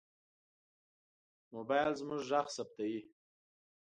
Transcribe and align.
موبایل 1.53 1.91
زموږ 1.99 2.21
غږ 2.29 2.47
ثبتوي. 2.55 3.01